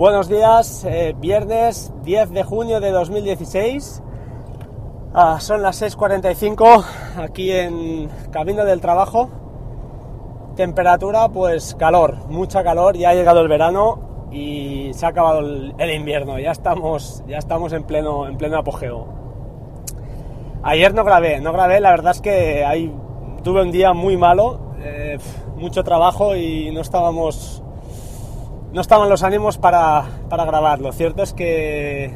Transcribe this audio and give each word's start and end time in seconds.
Buenos 0.00 0.30
días, 0.30 0.86
eh, 0.86 1.14
viernes 1.14 1.92
10 2.04 2.30
de 2.30 2.42
junio 2.42 2.80
de 2.80 2.90
2016. 2.90 4.02
Ah, 5.12 5.36
son 5.40 5.60
las 5.60 5.82
6.45 5.82 6.82
aquí 7.18 7.52
en 7.52 8.08
Camino 8.30 8.64
del 8.64 8.80
Trabajo. 8.80 9.28
Temperatura, 10.56 11.28
pues 11.28 11.74
calor, 11.74 12.16
mucha 12.30 12.64
calor. 12.64 12.96
Ya 12.96 13.10
ha 13.10 13.14
llegado 13.14 13.42
el 13.42 13.48
verano 13.48 14.28
y 14.32 14.90
se 14.94 15.04
ha 15.04 15.10
acabado 15.10 15.40
el, 15.40 15.90
invierno. 15.90 16.38
Ya 16.38 16.52
estamos, 16.52 17.22
ya 17.28 17.36
estamos 17.36 17.74
en, 17.74 17.84
pleno, 17.84 18.26
en 18.26 18.38
pleno 18.38 18.56
apogeo. 18.56 19.06
Ayer 20.62 20.94
no 20.94 21.04
grabé, 21.04 21.42
no 21.42 21.52
grabé. 21.52 21.78
La 21.78 21.90
verdad 21.90 22.12
es 22.12 22.22
que 22.22 22.64
hay, 22.64 22.90
tuve 23.44 23.60
un 23.60 23.70
día 23.70 23.92
muy 23.92 24.16
malo, 24.16 24.60
eh, 24.82 25.18
mucho 25.56 25.84
trabajo 25.84 26.34
y 26.36 26.70
no 26.70 26.80
estábamos 26.80 27.62
no 28.72 28.80
estaban 28.80 29.08
los 29.08 29.22
ánimos 29.22 29.58
para, 29.58 30.04
para 30.28 30.44
grabar. 30.44 30.80
Lo 30.80 30.92
cierto 30.92 31.22
es 31.22 31.32
que 31.32 32.14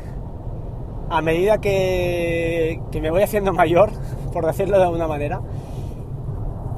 a 1.10 1.20
medida 1.20 1.58
que, 1.58 2.80
que, 2.90 3.00
me 3.00 3.10
voy 3.10 3.22
haciendo 3.22 3.52
mayor, 3.52 3.90
por 4.32 4.46
decirlo 4.46 4.78
de 4.78 4.84
alguna 4.84 5.08
manera, 5.08 5.40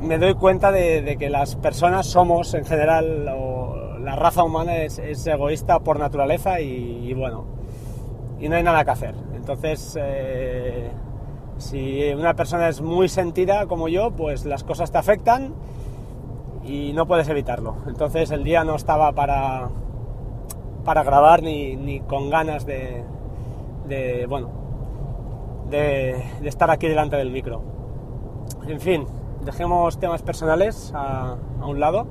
me 0.01 0.19
doy 0.19 0.35
cuenta 0.35 0.73
de, 0.73 1.16
que 1.19 1.30
las 1.30 1.57
personas 1.57 2.07
somos 2.07 2.55
en 2.55 2.65
general, 2.65 3.29
o 3.37 3.99
la 3.99 4.16
raza 4.16 4.45
humana 4.45 4.77
es, 4.79 5.27
egoísta 5.27 5.80
por 5.80 5.99
naturaleza 5.99 6.61
y, 6.61 7.09
y, 7.09 7.15
bueno, 7.15 7.45
y 8.38 8.49
no 8.49 8.57
hay 8.57 8.63
nada 8.63 8.85
que 8.85 8.91
hacer. 8.91 9.15
Entonces, 9.35 9.97
eh, 10.01 10.91
si 11.59 12.13
una 12.13 12.35
persona 12.35 12.69
es 12.69 12.80
muy 12.80 13.09
sentida 13.09 13.66
como 13.66 13.88
yo, 13.88 14.11
pues 14.11 14.45
las 14.45 14.65
cosas 14.65 14.91
te 14.91 14.99
afectan 14.99 15.55
y 16.66 16.93
no 16.93 17.06
puedes 17.06 17.29
evitarlo. 17.29 17.77
Entonces 17.87 18.30
el 18.30 18.45
día 18.45 18.65
no 18.65 18.74
estaba 18.74 19.13
para, 19.13 19.71
para 20.85 21.02
grabar 21.02 21.43
ni, 21.43 21.77
ni 21.77 22.01
con 22.01 22.30
ganas 22.30 22.66
de, 22.66 23.04
bueno, 24.29 24.51
de, 25.71 26.23
estar 26.45 26.71
aquí 26.71 26.88
delante 26.88 27.16
del 27.16 27.30
micro. 27.30 27.63
En 28.66 28.80
fin, 28.80 29.07
dejemos 29.45 29.99
temas 29.99 30.23
personales 30.23 30.93
a, 30.95 31.37
a 31.60 31.66
un 31.66 31.80
lado. 31.80 32.07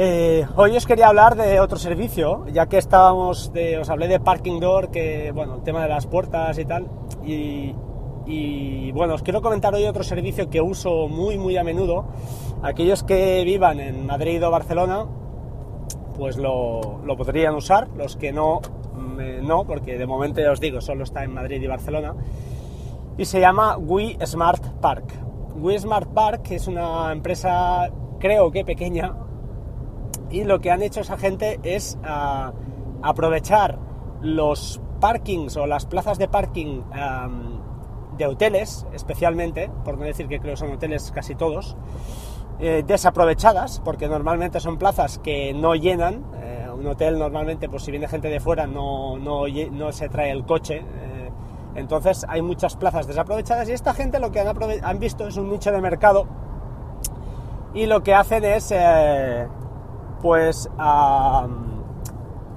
Eh, 0.00 0.46
hoy 0.54 0.76
os 0.76 0.86
quería 0.86 1.08
hablar 1.08 1.34
de 1.34 1.58
otro 1.58 1.76
servicio, 1.76 2.46
ya 2.52 2.66
que 2.66 2.78
estábamos, 2.78 3.52
de, 3.52 3.78
os 3.78 3.90
hablé 3.90 4.06
de 4.06 4.20
Parking 4.20 4.60
Door, 4.60 4.92
que 4.92 5.32
bueno, 5.32 5.56
el 5.56 5.62
tema 5.62 5.82
de 5.82 5.88
las 5.88 6.06
puertas 6.06 6.56
y 6.56 6.64
tal, 6.64 6.86
y, 7.24 7.74
y 8.28 8.92
bueno, 8.92 9.14
os 9.14 9.22
quiero 9.22 9.40
comentar 9.40 9.74
hoy 9.74 9.86
otro 9.86 10.04
servicio 10.04 10.50
que 10.50 10.60
uso 10.60 11.08
muy 11.08 11.38
muy 11.38 11.56
a 11.56 11.64
menudo. 11.64 12.04
Aquellos 12.62 13.02
que 13.02 13.42
vivan 13.44 13.80
en 13.80 14.04
Madrid 14.04 14.46
o 14.46 14.50
Barcelona, 14.50 15.06
pues 16.16 16.36
lo, 16.36 17.00
lo 17.04 17.16
podrían 17.16 17.54
usar. 17.54 17.88
Los 17.96 18.16
que 18.16 18.32
no, 18.32 18.60
no, 19.42 19.64
porque 19.64 19.96
de 19.96 20.06
momento 20.06 20.42
ya 20.42 20.52
os 20.52 20.60
digo, 20.60 20.82
solo 20.82 21.04
está 21.04 21.24
en 21.24 21.32
Madrid 21.32 21.62
y 21.62 21.66
Barcelona. 21.66 22.14
Y 23.16 23.24
se 23.24 23.40
llama 23.40 23.78
We 23.78 24.18
Smart 24.26 24.62
Park. 24.80 25.14
We 25.56 25.78
Smart 25.78 26.12
Park 26.12 26.50
es 26.50 26.68
una 26.68 27.10
empresa, 27.10 27.90
creo 28.20 28.50
que 28.50 28.64
pequeña, 28.64 29.16
y 30.30 30.44
lo 30.44 30.60
que 30.60 30.70
han 30.70 30.82
hecho 30.82 31.00
esa 31.00 31.16
gente 31.16 31.58
es 31.62 31.98
uh, 32.02 32.52
aprovechar 33.02 33.78
los 34.20 34.80
parkings 35.00 35.56
o 35.56 35.66
las 35.66 35.86
plazas 35.86 36.18
de 36.18 36.28
parking 36.28 36.82
de 38.18 38.26
hoteles, 38.26 38.86
especialmente, 38.92 39.70
por 39.84 39.96
no 39.96 40.04
decir 40.04 40.28
que 40.28 40.40
creo 40.40 40.56
son 40.56 40.72
hoteles 40.72 41.10
casi 41.12 41.34
todos, 41.34 41.76
eh, 42.60 42.82
desaprovechadas, 42.84 43.80
porque 43.84 44.08
normalmente 44.08 44.58
son 44.58 44.78
plazas 44.78 45.18
que 45.18 45.54
no 45.54 45.76
llenan. 45.76 46.24
Eh, 46.42 46.66
un 46.74 46.86
hotel 46.88 47.16
normalmente, 47.18 47.68
pues 47.68 47.84
si 47.84 47.92
viene 47.92 48.08
gente 48.08 48.28
de 48.28 48.40
fuera, 48.40 48.66
no, 48.66 49.16
no, 49.16 49.92
se 49.92 50.08
trae 50.08 50.32
el 50.32 50.44
coche. 50.44 50.78
Eh, 50.78 51.30
entonces 51.76 52.26
hay 52.28 52.42
muchas 52.42 52.74
plazas 52.74 53.06
desaprovechadas 53.06 53.68
y 53.68 53.72
esta 53.72 53.94
gente 53.94 54.18
lo 54.18 54.32
que 54.32 54.40
han, 54.40 54.98
visto 54.98 55.28
es 55.28 55.36
un 55.36 55.48
nicho 55.48 55.70
de 55.70 55.80
mercado 55.80 56.26
y 57.74 57.86
lo 57.86 58.02
que 58.02 58.14
hacen 58.14 58.44
es, 58.44 58.74
pues, 60.20 60.68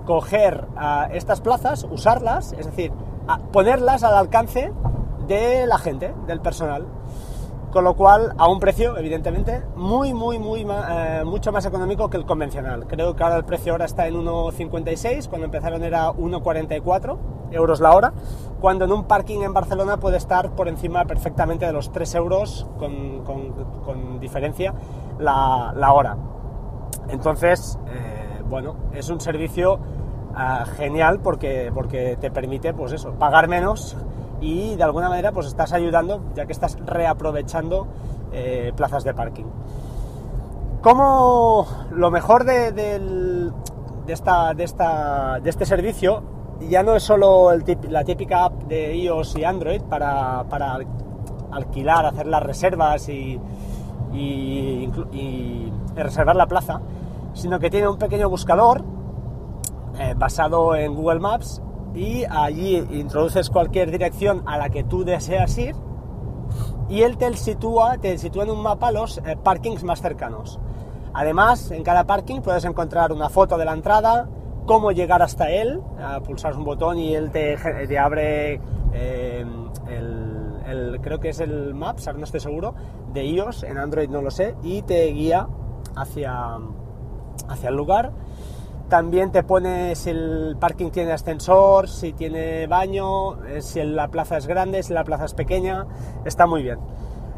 coger 0.05 0.67
estas 1.11 1.41
plazas, 1.41 1.85
usarlas, 1.91 2.53
es 2.53 2.65
decir, 2.65 2.91
ponerlas 3.51 4.03
al 4.03 4.15
alcance 4.15 4.71
de 5.35 5.67
la 5.67 5.77
gente, 5.77 6.13
del 6.27 6.41
personal. 6.41 6.85
Con 7.71 7.85
lo 7.85 7.95
cual, 7.95 8.33
a 8.37 8.49
un 8.49 8.59
precio, 8.59 8.97
evidentemente, 8.97 9.63
muy, 9.77 10.13
muy, 10.13 10.39
muy, 10.39 10.67
eh, 10.69 11.23
mucho 11.25 11.53
más 11.53 11.65
económico 11.65 12.09
que 12.09 12.17
el 12.17 12.25
convencional. 12.25 12.85
Creo 12.85 13.15
que 13.15 13.23
ahora 13.23 13.37
el 13.37 13.45
precio 13.45 13.71
ahora 13.71 13.85
está 13.85 14.07
en 14.07 14.15
1,56, 14.15 15.29
cuando 15.29 15.45
empezaron 15.45 15.81
era 15.81 16.11
1,44 16.11 17.17
euros 17.51 17.79
la 17.79 17.93
hora, 17.93 18.13
cuando 18.59 18.85
en 18.85 18.91
un 18.91 19.05
parking 19.05 19.39
en 19.39 19.53
Barcelona 19.53 19.97
puede 19.97 20.17
estar 20.17 20.51
por 20.51 20.67
encima 20.67 21.05
perfectamente 21.05 21.65
de 21.65 21.71
los 21.71 21.93
3 21.93 22.15
euros 22.15 22.67
con, 22.77 24.19
diferencia 24.19 24.73
la, 25.17 25.73
la, 25.75 25.93
hora. 25.93 26.17
Entonces, 27.07 27.79
eh, 27.87 28.43
bueno, 28.49 28.75
es 28.93 29.09
un 29.09 29.21
servicio 29.21 29.75
uh, 29.75 30.65
genial 30.75 31.19
porque, 31.21 31.71
porque 31.73 32.17
te 32.19 32.31
permite, 32.31 32.73
pues 32.73 32.91
eso, 32.91 33.13
pagar 33.13 33.47
menos 33.47 33.95
y 34.41 34.75
de 34.75 34.83
alguna 34.83 35.07
manera 35.07 35.31
pues 35.31 35.45
estás 35.47 35.71
ayudando 35.71 36.21
ya 36.35 36.45
que 36.45 36.51
estás 36.51 36.77
reaprovechando 36.83 37.87
eh, 38.33 38.73
plazas 38.75 39.03
de 39.03 39.13
parking. 39.13 39.45
Como 40.81 41.67
lo 41.91 42.09
mejor 42.09 42.43
de, 42.43 42.71
de, 42.71 43.51
esta, 44.07 44.53
de, 44.55 44.63
esta, 44.63 45.39
de 45.39 45.49
este 45.49 45.65
servicio 45.65 46.23
ya 46.59 46.81
no 46.81 46.95
es 46.95 47.03
solo 47.03 47.51
la 47.89 48.03
típica 48.03 48.45
app 48.45 48.63
de 48.63 48.95
iOS 48.95 49.37
y 49.37 49.43
Android 49.43 49.81
para, 49.83 50.43
para 50.49 50.79
alquilar, 51.51 52.05
hacer 52.07 52.25
las 52.25 52.41
reservas 52.41 53.09
y, 53.09 53.39
y, 54.13 55.71
reservar 55.95 56.35
la 56.35 56.47
plaza, 56.47 56.81
sino 57.33 57.59
que 57.59 57.69
tiene 57.69 57.87
un 57.87 57.97
pequeño 57.97 58.29
buscador 58.29 58.83
eh, 59.99 60.13
basado 60.17 60.73
en 60.75 60.95
Google 60.95 61.19
Maps 61.19 61.61
y 61.93 62.23
allí 62.29 62.77
introduces 62.91 63.49
cualquier 63.49 63.91
dirección 63.91 64.43
a 64.45 64.57
la 64.57 64.69
que 64.69 64.83
tú 64.83 65.03
deseas 65.03 65.57
ir 65.57 65.75
y 66.89 67.03
él 67.03 67.17
te 67.17 67.33
sitúa, 67.37 67.97
te 67.97 68.17
sitúa 68.17 68.43
en 68.43 68.51
un 68.51 68.61
mapa 68.61 68.91
los 68.91 69.17
eh, 69.19 69.37
parkings 69.41 69.83
más 69.83 70.01
cercanos. 70.01 70.59
Además, 71.13 71.71
en 71.71 71.83
cada 71.83 72.05
parking 72.05 72.41
puedes 72.41 72.65
encontrar 72.65 73.11
una 73.11 73.29
foto 73.29 73.57
de 73.57 73.65
la 73.65 73.73
entrada, 73.73 74.27
cómo 74.65 74.91
llegar 74.91 75.21
hasta 75.21 75.49
él, 75.49 75.81
pulsar 76.25 76.55
un 76.55 76.63
botón 76.63 76.99
y 76.99 77.15
él 77.15 77.31
te, 77.31 77.57
abre 77.97 78.61
eh, 78.93 79.45
el, 79.89 80.57
el, 80.65 81.01
creo 81.01 81.19
que 81.19 81.29
es 81.29 81.39
el 81.39 81.73
Maps, 81.73 82.09
no 82.15 82.23
estoy 82.23 82.39
seguro, 82.39 82.75
de 83.13 83.25
iOS, 83.25 83.63
en 83.63 83.77
Android 83.77 84.09
no 84.09 84.21
lo 84.21 84.31
sé, 84.31 84.55
y 84.63 84.83
te 84.83 85.05
guía 85.07 85.47
hacia, 85.95 86.57
hacia 87.49 87.69
el 87.69 87.75
lugar 87.75 88.11
también 88.91 89.31
te 89.31 89.41
pone 89.41 89.95
si 89.95 90.09
el 90.09 90.57
parking 90.59 90.89
tiene 90.89 91.13
ascensor, 91.13 91.87
si 91.87 92.11
tiene 92.11 92.67
baño, 92.67 93.41
eh, 93.45 93.61
si 93.61 93.81
la 93.83 94.09
plaza 94.09 94.35
es 94.35 94.47
grande, 94.47 94.83
si 94.83 94.93
la 94.93 95.05
plaza 95.05 95.23
es 95.23 95.33
pequeña. 95.33 95.85
Está 96.25 96.45
muy 96.45 96.61
bien. 96.61 96.77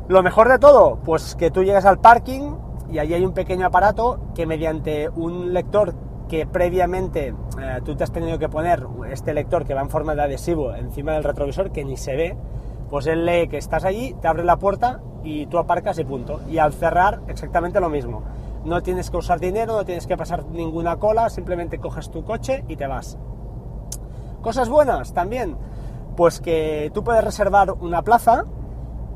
Lo 0.08 0.24
mejor 0.24 0.50
de 0.50 0.58
todo, 0.58 0.98
pues 1.06 1.36
que 1.36 1.52
tú 1.52 1.64
llegas 1.64 1.86
al 1.86 2.00
parking 2.00 2.56
y 2.92 2.98
allí 2.98 3.14
hay 3.14 3.24
un 3.24 3.34
pequeño 3.34 3.68
aparato 3.68 4.20
que 4.34 4.48
mediante 4.48 5.10
un 5.10 5.54
lector 5.54 5.94
que 6.28 6.48
previamente 6.48 7.36
eh, 7.62 7.82
tú 7.86 7.96
te 7.96 8.04
has 8.04 8.12
tenido 8.12 8.40
que 8.40 8.50
poner, 8.50 8.88
este 9.12 9.36
lector 9.36 9.64
que 9.64 9.76
va 9.76 9.82
en 9.82 9.92
forma 9.92 10.16
de 10.16 10.24
adhesivo 10.24 10.74
encima 10.74 11.14
del 11.14 11.24
retrovisor 11.24 11.72
que 11.72 11.86
ni 11.86 11.98
se 11.98 12.16
ve, 12.16 12.36
pues 12.90 13.06
él 13.06 13.28
lee 13.28 13.48
que 13.48 13.58
estás 13.58 13.86
allí, 13.86 14.16
te 14.20 14.28
abre 14.28 14.44
la 14.44 14.58
puerta 14.58 15.02
y 15.24 15.46
tú 15.46 15.60
aparcas 15.60 16.00
y 16.00 16.04
punto. 16.04 16.42
Y 16.50 16.58
al 16.58 16.74
cerrar 16.74 17.22
exactamente 17.28 17.80
lo 17.80 17.90
mismo 17.90 18.24
no 18.66 18.82
tienes 18.82 19.10
que 19.10 19.18
usar 19.18 19.40
dinero, 19.40 19.76
no 19.76 19.86
tienes 19.86 20.08
que 20.08 20.18
pasar 20.18 20.46
ninguna 20.46 20.98
cola, 20.98 21.30
simplemente 21.30 21.80
coges 21.80 22.10
tu 22.10 22.24
coche 22.24 22.64
y 22.68 22.76
te 22.76 22.88
vas. 22.88 23.18
Cosas 24.42 24.70
buenas 24.70 25.14
también, 25.14 25.58
pues 26.16 26.40
que 26.40 26.92
tú 26.94 27.04
puedes 27.04 27.24
reservar 27.24 27.72
una 27.72 28.02
plaza 28.02 28.46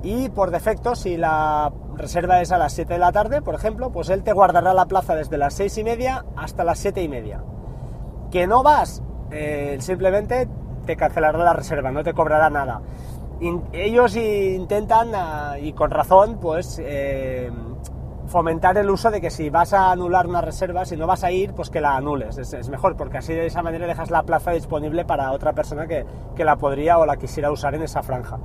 y 0.04 0.30
por 0.30 0.52
defecto 0.52 0.96
si 0.96 1.18
la 1.18 1.72
reserva 1.96 2.42
es 2.42 2.52
a 2.52 2.58
las 2.58 2.74
7 2.74 2.94
de 2.94 3.00
la 3.00 3.12
tarde, 3.12 3.42
por 3.42 3.56
ejemplo, 3.56 3.92
pues 3.92 4.10
él 4.10 4.24
te 4.24 4.34
guardará 4.34 4.74
la 4.74 4.86
plaza 4.86 5.16
desde 5.16 5.38
las 5.38 5.54
6 5.56 5.80
y 5.80 5.84
media 5.84 6.26
hasta 6.36 6.64
las 6.64 6.80
7 6.80 7.02
y 7.02 7.10
media. 7.10 7.44
Que 8.32 8.48
no 8.48 8.64
vas, 8.64 9.02
eh, 9.32 9.78
simplemente 9.80 10.48
te 10.86 10.96
cancelará 10.96 11.38
la 11.40 11.54
reserva, 11.54 11.92
no 11.92 12.04
te 12.04 12.14
cobrará 12.14 12.50
nada. 12.50 12.82
Ellos 13.72 14.16
intentan, 14.16 15.10
uh, 15.10 15.64
y 15.64 15.74
con 15.74 15.92
razón, 15.92 16.40
pues... 16.40 16.82
Eh, 16.84 17.52
fomentar 18.28 18.78
el 18.78 18.90
uso 18.90 19.10
de 19.12 19.22
que 19.22 19.30
si 19.30 19.50
vas 19.50 19.74
a 19.74 19.92
anular 19.92 20.28
una 20.28 20.42
reserva, 20.42 20.86
si 20.86 20.98
no 20.98 21.08
vas 21.08 21.24
a 21.24 21.32
ir, 21.32 21.54
pues 21.54 21.70
que 21.70 21.82
la 21.82 21.96
anules. 21.96 22.38
Es, 22.38 22.70
mejor, 22.70 22.96
porque 22.96 23.18
así 23.18 23.34
de 23.34 23.46
esa 23.46 23.62
manera 23.62 23.88
dejas 23.88 24.12
la 24.12 24.24
plaza 24.24 24.52
disponible 24.52 25.06
para 25.06 25.32
otra 25.32 25.54
persona 25.54 25.88
que, 25.88 26.06
que, 26.36 26.46
la 26.46 26.58
podría 26.58 27.00
o 27.00 27.06
la 27.06 27.18
quisiera 27.18 27.52
usar 27.52 27.76
en 27.76 27.84
esa 27.84 28.04
franja. 28.04 28.40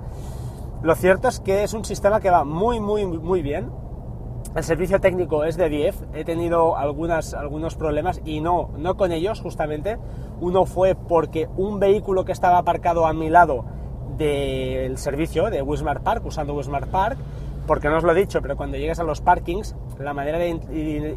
Lo 0.82 0.94
cierto 0.94 1.28
es 1.28 1.40
que 1.40 1.62
es 1.62 1.74
un 1.74 1.84
sistema 1.84 2.20
que 2.20 2.30
va 2.30 2.44
muy, 2.44 2.80
muy, 2.80 3.06
muy 3.06 3.42
bien. 3.42 3.70
El 4.54 4.64
servicio 4.64 5.00
técnico 5.00 5.44
es 5.44 5.56
de 5.56 5.68
10, 5.68 6.04
he 6.14 6.24
tenido 6.24 6.76
algunas, 6.76 7.32
algunos 7.32 7.74
problemas 7.74 8.20
y 8.24 8.40
no, 8.40 8.70
no 8.76 8.96
con 8.96 9.12
ellos 9.12 9.40
justamente. 9.40 9.98
Uno 10.40 10.66
fue 10.66 10.94
porque 10.94 11.48
un 11.56 11.80
vehículo 11.80 12.24
que 12.24 12.32
estaba 12.32 12.58
aparcado 12.58 13.06
a 13.06 13.12
mi 13.12 13.30
lado 13.30 13.64
del 14.18 14.98
servicio 14.98 15.50
de 15.50 15.62
Wismar 15.62 16.02
Park, 16.02 16.26
usando 16.26 16.54
Wismar 16.54 16.88
Park, 16.88 17.18
porque 17.66 17.88
no 17.88 17.98
os 17.98 18.04
lo 18.04 18.12
he 18.12 18.14
dicho, 18.14 18.42
pero 18.42 18.56
cuando 18.56 18.76
llegues 18.76 18.98
a 18.98 19.04
los 19.04 19.20
parkings, 19.20 19.76
la 19.98 20.14
manera 20.14 20.38
de 20.38 20.48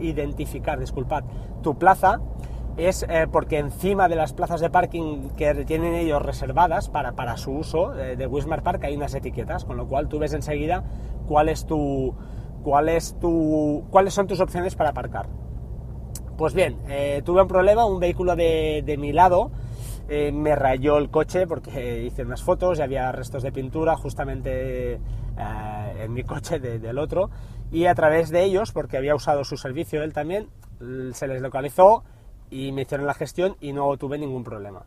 identificar, 0.02 0.80
disculpad, 0.80 1.24
tu 1.62 1.78
plaza 1.78 2.22
es 2.78 3.06
eh, 3.08 3.28
porque 3.32 3.58
encima 3.58 4.10
de 4.10 4.16
las 4.16 4.34
plazas 4.34 4.60
de 4.60 4.70
parking 4.70 5.30
que 5.38 5.54
tienen 5.66 5.94
ellos 5.94 6.22
reservadas 6.22 6.90
para, 6.90 7.14
para 7.14 7.38
su 7.38 7.52
uso 7.52 7.98
eh, 7.98 8.18
de 8.18 8.28
Wismar 8.28 8.64
Park 8.64 8.84
hay 8.84 8.96
unas 8.96 9.14
etiquetas, 9.14 9.64
con 9.64 9.78
lo 9.78 9.88
cual 9.88 10.10
tú 10.10 10.20
ves 10.20 10.34
enseguida 10.34 10.84
cuál 11.26 11.50
es 11.50 11.66
tu, 11.66 12.14
cuál 12.64 12.92
cuáles 13.90 14.14
son 14.14 14.28
tus 14.28 14.40
opciones 14.40 14.76
para 14.76 14.90
aparcar. 14.90 15.28
Pues 16.38 16.54
bien, 16.54 16.78
eh, 16.90 17.22
tuve 17.24 17.42
un 17.42 17.48
problema, 17.48 17.86
un 17.86 18.00
vehículo 18.00 18.36
de, 18.36 18.84
de 18.86 18.98
mi 18.98 19.14
lado 19.14 19.52
me 20.08 20.56
rayó 20.56 21.00
el 21.00 21.10
coche 21.10 21.48
porque 21.48 22.04
hice 22.04 22.22
unas 22.22 22.44
fotos 22.44 22.78
y 22.78 22.84
había 22.84 23.12
restos 23.12 23.42
de 23.42 23.52
pintura 23.52 23.96
justamente 23.96 25.00
en 25.38 26.14
mi 26.14 26.24
coche 26.24 26.60
del 26.60 26.98
otro 26.98 27.30
y 27.72 27.86
a 27.86 27.96
través 27.96 28.30
de 28.30 28.44
ellos, 28.44 28.72
porque 28.72 28.98
había 28.98 29.16
usado 29.16 29.44
su 29.44 29.58
servicio 29.58 30.04
él 30.04 30.14
también, 30.14 30.50
se 31.14 31.28
les 31.28 31.42
localizó 31.42 32.04
y 32.50 32.72
me 32.72 32.84
hicieron 32.84 33.08
la 33.08 33.14
gestión 33.14 33.56
y 33.60 33.74
no 33.74 33.96
tuve 33.98 34.18
ningún 34.18 34.44
problema. 34.44 34.84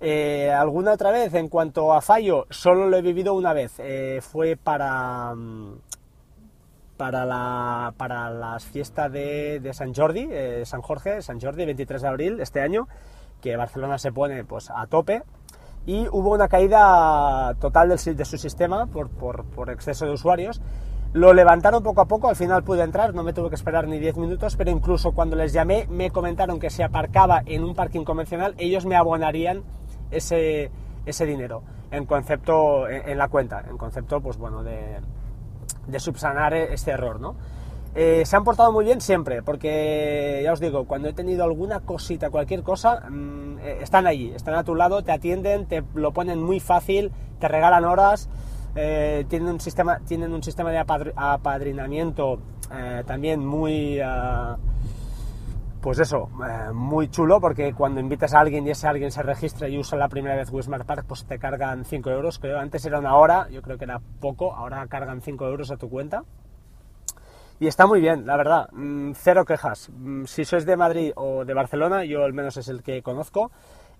Eh, 0.00 0.52
¿Alguna 0.52 0.92
otra 0.92 1.10
vez? 1.10 1.32
En 1.34 1.48
cuanto 1.48 1.92
a 1.92 2.00
fallo, 2.00 2.46
solo 2.50 2.88
lo 2.88 2.96
he 2.96 3.02
vivido 3.02 3.34
una 3.34 3.52
vez. 3.52 3.74
Eh, 3.78 4.20
fue 4.20 4.56
para, 4.56 5.34
mm, 5.34 5.78
para, 6.96 7.24
la, 7.24 7.94
para 7.96 8.30
las 8.30 8.64
fiestas 8.64 9.10
de, 9.10 9.70
San 9.72 9.94
Jordi, 9.94 10.28
eh, 10.30 10.62
San 10.66 10.82
Jorge, 10.82 11.22
San 11.22 11.40
Jordi, 11.40 11.64
23 11.64 12.02
de 12.02 12.08
abril 12.08 12.40
este 12.40 12.60
año, 12.60 12.88
que 13.40 13.56
Barcelona 13.56 13.98
se 13.98 14.12
pone 14.12 14.44
pues, 14.44 14.70
a 14.70 14.86
tope. 14.86 15.22
Y 15.86 16.08
hubo 16.08 16.32
una 16.32 16.48
caída 16.48 17.54
total 17.60 17.88
de 17.88 18.24
su 18.24 18.38
sistema 18.38 18.86
por, 18.86 19.08
por, 19.08 19.44
por 19.44 19.70
exceso 19.70 20.04
de 20.04 20.12
usuarios 20.12 20.60
lo 21.16 21.32
levantaron 21.32 21.82
poco 21.82 22.02
a 22.02 22.04
poco, 22.04 22.28
al 22.28 22.36
final 22.36 22.62
pude 22.62 22.82
entrar, 22.82 23.14
no 23.14 23.22
me 23.22 23.32
tuve 23.32 23.48
que 23.48 23.54
esperar 23.54 23.88
ni 23.88 23.98
10 23.98 24.18
minutos, 24.18 24.54
pero 24.54 24.70
incluso 24.70 25.12
cuando 25.12 25.34
les 25.34 25.52
llamé 25.52 25.86
me 25.88 26.10
comentaron 26.10 26.60
que 26.60 26.68
si 26.68 26.82
aparcaba 26.82 27.42
en 27.46 27.64
un 27.64 27.74
parking 27.74 28.04
convencional, 28.04 28.54
ellos 28.58 28.84
me 28.84 28.96
abonarían 28.96 29.62
ese, 30.10 30.70
ese 31.06 31.24
dinero 31.24 31.62
en 31.90 32.04
concepto, 32.04 32.86
en, 32.88 33.16
la 33.16 33.28
cuenta, 33.28 33.64
en 33.66 33.78
concepto, 33.78 34.20
pues 34.20 34.36
bueno, 34.36 34.62
de, 34.62 35.00
de 35.86 36.00
subsanar 36.00 36.52
este 36.52 36.90
error, 36.90 37.18
¿no? 37.18 37.36
Eh, 37.98 38.26
se 38.26 38.36
han 38.36 38.44
portado 38.44 38.72
muy 38.72 38.84
bien 38.84 39.00
siempre, 39.00 39.42
porque 39.42 40.42
ya 40.44 40.52
os 40.52 40.60
digo, 40.60 40.84
cuando 40.84 41.08
he 41.08 41.14
tenido 41.14 41.44
alguna 41.44 41.80
cosita, 41.80 42.28
cualquier 42.28 42.62
cosa, 42.62 43.00
mm, 43.08 43.58
eh, 43.60 43.78
están 43.80 44.06
allí, 44.06 44.32
están 44.34 44.54
a 44.54 44.64
tu 44.64 44.74
lado, 44.74 45.02
te 45.02 45.12
atienden, 45.12 45.64
te 45.64 45.82
lo 45.94 46.12
ponen 46.12 46.42
muy 46.42 46.60
fácil, 46.60 47.10
te 47.40 47.48
regalan 47.48 47.86
horas, 47.86 48.28
eh, 48.78 49.24
tienen, 49.28 49.48
un 49.48 49.60
sistema, 49.60 50.00
tienen 50.06 50.34
un 50.34 50.42
sistema 50.42 50.70
de 50.70 50.78
apadrinamiento 50.78 52.38
eh, 52.70 53.02
también 53.06 53.44
muy... 53.44 53.98
Eh, 53.98 54.56
pues 55.80 56.00
eso, 56.00 56.28
muy 56.74 57.08
chulo 57.08 57.40
porque 57.40 57.72
cuando 57.72 58.00
invitas 58.00 58.34
a 58.34 58.40
alguien 58.40 58.66
y 58.66 58.70
ese 58.70 58.88
alguien 58.88 59.12
se 59.12 59.22
registra 59.22 59.68
y 59.68 59.78
usa 59.78 59.96
la 59.96 60.08
primera 60.08 60.34
vez 60.34 60.50
Wismar 60.50 60.84
Park, 60.84 61.04
pues 61.06 61.24
te 61.26 61.38
cargan 61.38 61.84
5 61.84 62.10
euros. 62.10 62.40
Creo 62.40 62.58
antes 62.58 62.84
era 62.84 62.98
una 62.98 63.14
hora, 63.14 63.48
yo 63.50 63.62
creo 63.62 63.78
que 63.78 63.84
era 63.84 64.00
poco, 64.20 64.52
ahora 64.52 64.84
cargan 64.88 65.20
5 65.22 65.46
euros 65.46 65.70
a 65.70 65.76
tu 65.76 65.88
cuenta. 65.88 66.24
Y 67.58 67.66
está 67.66 67.86
muy 67.86 68.00
bien, 68.00 68.26
la 68.26 68.36
verdad, 68.36 68.68
mm, 68.72 69.12
cero 69.14 69.44
quejas. 69.44 69.90
Mm, 69.90 70.24
si 70.24 70.44
sois 70.44 70.66
de 70.66 70.76
Madrid 70.76 71.12
o 71.16 71.44
de 71.44 71.54
Barcelona, 71.54 72.04
yo 72.04 72.24
al 72.24 72.34
menos 72.34 72.56
es 72.56 72.68
el 72.68 72.82
que 72.82 73.02
conozco, 73.02 73.50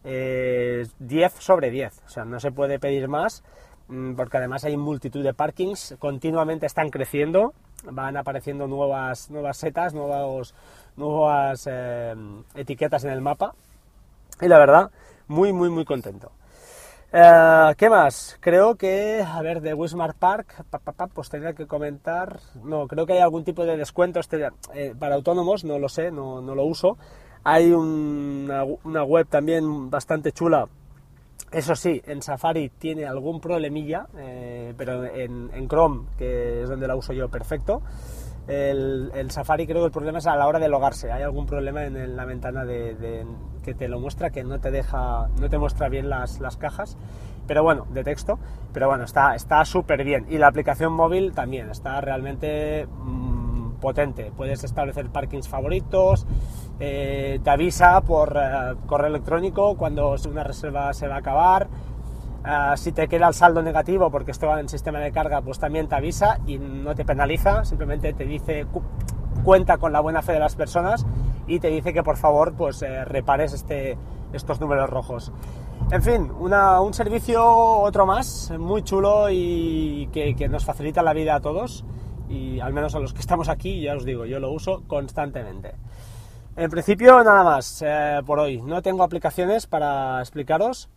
10 0.04 1.32
sobre 1.32 1.70
10, 1.70 2.02
o 2.06 2.08
sea, 2.08 2.24
no 2.24 2.38
se 2.38 2.52
puede 2.52 2.78
pedir 2.78 3.08
más. 3.08 3.42
Mm, 3.88 4.14
porque 4.14 4.38
además 4.38 4.64
hay 4.64 4.76
multitud 4.76 5.22
de 5.22 5.32
parkings, 5.32 5.94
continuamente 5.98 6.66
están 6.66 6.90
creciendo, 6.90 7.54
van 7.84 8.16
apareciendo 8.16 8.66
nuevas, 8.66 9.30
nuevas 9.30 9.58
setas, 9.58 9.94
nuevos, 9.94 10.54
nuevas 10.96 11.68
eh, 11.70 12.14
etiquetas 12.56 13.04
en 13.04 13.10
el 13.10 13.20
mapa 13.20 13.54
y 14.40 14.48
la 14.48 14.58
verdad, 14.58 14.90
muy, 15.28 15.52
muy, 15.52 15.70
muy 15.70 15.84
contento. 15.84 16.32
Eh, 17.12 17.74
¿Qué 17.76 17.88
más? 17.88 18.36
Creo 18.40 18.74
que, 18.74 19.22
a 19.26 19.40
ver, 19.42 19.60
de 19.60 19.74
Wismar 19.74 20.14
Park, 20.14 20.64
pues 21.14 21.30
tendría 21.30 21.54
que 21.54 21.66
comentar, 21.66 22.40
no, 22.62 22.86
creo 22.86 23.06
que 23.06 23.14
hay 23.14 23.20
algún 23.20 23.44
tipo 23.44 23.64
de 23.64 23.76
descuento 23.76 24.20
este, 24.20 24.48
eh, 24.74 24.94
para 24.98 25.14
autónomos, 25.14 25.64
no 25.64 25.78
lo 25.78 25.88
sé, 25.88 26.10
no, 26.10 26.40
no 26.40 26.54
lo 26.54 26.64
uso. 26.64 26.98
Hay 27.44 27.70
una, 27.70 28.64
una 28.84 29.04
web 29.04 29.26
también 29.28 29.88
bastante 29.88 30.32
chula 30.32 30.68
eso 31.52 31.76
sí, 31.76 32.02
en 32.06 32.22
Safari 32.22 32.70
tiene 32.70 33.06
algún 33.06 33.40
problemilla, 33.40 34.06
eh, 34.18 34.74
pero 34.76 35.04
en, 35.04 35.68
Chrome, 35.68 36.06
que 36.18 36.62
es 36.62 36.68
donde 36.68 36.88
la 36.88 36.96
uso 36.96 37.12
yo, 37.12 37.28
perfecto. 37.28 37.82
El, 38.48 39.30
Safari 39.30 39.66
creo 39.66 39.80
que 39.80 39.86
el 39.86 39.92
problema 39.92 40.18
es 40.18 40.26
a 40.26 40.36
la 40.36 40.46
hora 40.46 40.58
de 40.58 40.68
logarse. 40.68 41.10
Hay 41.10 41.22
algún 41.22 41.46
problema 41.46 41.84
en, 41.84 42.16
la 42.16 42.24
ventana 42.24 42.64
de, 42.64 43.26
que 43.64 43.74
te 43.74 43.88
lo 43.88 43.98
muestra, 43.98 44.30
que 44.30 44.44
no 44.44 44.60
te 44.60 44.70
deja, 44.70 45.28
no 45.40 45.48
te 45.48 45.58
muestra 45.58 45.88
bien 45.88 46.08
las, 46.08 46.38
cajas, 46.58 46.96
pero 47.46 47.62
bueno, 47.62 47.86
de 47.90 48.04
texto. 48.04 48.38
Pero 48.72 48.88
bueno, 48.88 49.04
está 49.04 49.64
súper 49.64 50.04
bien. 50.04 50.26
Y 50.28 50.38
la 50.38 50.48
aplicación 50.48 50.92
móvil 50.92 51.32
también 51.32 51.70
está 51.70 52.00
realmente 52.00 52.86
mm, 52.86 53.36
potente. 53.80 54.32
Puedes 54.36 54.64
establecer 54.64 55.08
parkings 55.10 55.48
favoritos, 55.48 56.26
eh, 56.78 57.40
te 57.42 57.50
avisa 57.50 58.00
por 58.02 58.36
eh, 58.36 58.74
correo 58.86 59.08
electrónico 59.08 59.76
cuando 59.76 60.14
una 60.28 60.44
reserva 60.44 60.92
se 60.92 61.08
va 61.08 61.16
a 61.16 61.18
acabar. 61.18 61.68
Eh, 62.46 62.76
si 62.76 62.92
te 62.92 63.08
queda 63.08 63.28
el 63.28 63.34
saldo 63.34 63.62
negativo 63.62 64.10
porque 64.10 64.30
esto 64.30 64.46
va 64.46 64.60
en 64.60 64.68
sistema 64.68 65.00
de 65.00 65.12
carga, 65.12 65.40
pues 65.40 65.58
también 65.58 65.88
te 65.88 65.96
avisa 65.96 66.38
y 66.46 66.58
no 66.58 66.94
te 66.94 67.04
penaliza, 67.04 67.64
simplemente 67.64 68.12
te 68.12 68.24
dice 68.24 68.66
cuenta 69.44 69.78
con 69.78 69.92
la 69.92 70.00
buena 70.00 70.22
fe 70.22 70.32
de 70.32 70.40
las 70.40 70.56
personas 70.56 71.06
y 71.46 71.60
te 71.60 71.68
dice 71.68 71.92
que 71.92 72.02
por 72.02 72.16
favor 72.16 72.54
pues 72.54 72.80
repares 73.04 73.52
este, 73.52 73.98
estos 74.32 74.60
números 74.60 74.88
rojos. 74.90 75.32
En 75.90 76.02
fin, 76.02 76.30
un 76.38 76.94
servicio 76.94 77.44
otro 77.44 78.06
más, 78.06 78.52
muy 78.58 78.82
chulo 78.82 79.28
y 79.30 80.08
que, 80.12 80.34
que 80.34 80.48
nos 80.48 80.64
facilita 80.64 81.02
la 81.02 81.12
vida 81.12 81.36
a 81.36 81.40
todos 81.40 81.84
y 82.28 82.60
al 82.60 82.72
menos 82.72 82.94
a 82.94 82.98
los 82.98 83.12
que 83.12 83.20
estamos 83.20 83.48
aquí, 83.48 83.80
ya 83.82 83.94
os 83.94 84.04
digo, 84.04 84.24
yo 84.24 84.40
lo 84.40 84.50
uso 84.50 84.82
constantemente. 84.86 85.74
En 86.56 86.70
principio, 86.70 87.22
nada 87.22 87.44
más 87.44 87.82
eh, 87.86 88.20
por 88.24 88.38
hoy. 88.38 88.62
No 88.62 88.80
tengo 88.80 89.02
aplicaciones 89.02 89.66
para 89.66 90.20
explicaros. 90.20 90.88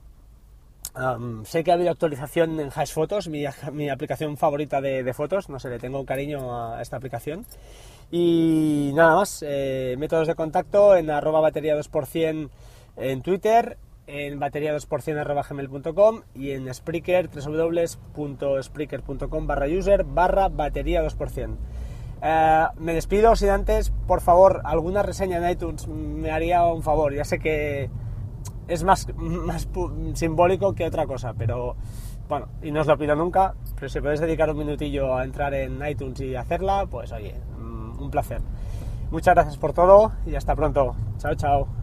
Sé 1.45 1.63
que 1.63 1.71
ha 1.71 1.75
habido 1.75 1.91
actualización 1.91 2.59
en 2.59 2.69
Hash 2.73 2.93
Photos, 2.93 3.27
mi, 3.27 3.45
aplicación 3.45 4.37
favorita 4.37 4.81
de, 4.81 5.13
fotos. 5.13 5.49
No 5.49 5.59
sé, 5.59 5.69
le 5.69 5.77
tengo 5.79 6.05
cariño 6.05 6.73
a 6.73 6.81
esta 6.81 6.97
aplicación. 6.97 7.45
Y 8.11 8.91
nada 8.95 9.15
más, 9.15 9.43
eh, 9.47 9.95
métodos 9.97 10.27
de 10.27 10.35
contacto 10.35 10.95
en 10.95 11.09
arroba 11.11 11.41
batería 11.41 11.77
2% 11.77 12.49
en 12.97 13.21
Twitter, 13.21 13.77
en 14.07 14.39
batería 14.39 14.75
2% 14.75 15.49
gmail.com 15.49 16.21
y 16.33 16.51
en 16.51 16.73
Spreaker, 16.73 17.29
www.spreaker.com 17.29 19.47
barra 19.47 19.67
user 19.67 20.03
barra 20.03 20.49
batería 20.49 21.03
2%. 21.03 21.55
Eh, 22.21 22.65
me 22.77 22.93
despido 22.93 23.35
sin 23.35 23.49
antes, 23.49 23.91
por 24.07 24.21
favor, 24.21 24.61
alguna 24.65 25.03
reseña 25.03 25.37
en 25.37 25.49
iTunes 25.49 25.87
me 25.87 26.31
haría 26.31 26.65
un 26.65 26.83
favor. 26.83 27.13
Ya 27.13 27.23
sé 27.23 27.39
que 27.39 27.89
es 28.69 28.83
más, 28.83 29.07
más 29.17 29.67
simbólico 30.13 30.73
que 30.73 30.85
otra 30.85 31.05
cosa, 31.05 31.33
pero 31.33 31.75
bueno, 32.29 32.47
y 32.61 32.71
no 32.71 32.81
os 32.81 32.87
lo 32.87 32.97
pido 32.97 33.15
nunca, 33.15 33.55
pero 33.75 33.89
si 33.89 33.99
podéis 33.99 34.19
dedicar 34.19 34.49
un 34.51 34.57
minutillo 34.59 35.15
a 35.15 35.23
entrar 35.23 35.53
en 35.55 35.85
iTunes 35.85 36.21
y 36.21 36.35
hacerla, 36.35 36.85
pues 36.85 37.11
oye, 37.11 37.35
mm, 37.57 38.01
un 38.01 38.11
placer. 38.11 38.41
Muchas 39.11 39.33
gracias 39.33 39.57
por 39.57 39.73
todo 39.73 40.11
y 40.27 40.35
hasta 40.35 40.55
pronto. 40.55 40.95
Chao, 41.17 41.33
chao. 41.33 41.78